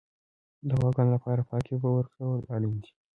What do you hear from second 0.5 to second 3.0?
د غواګانو لپاره پاکې اوبه ورکول اړین دي.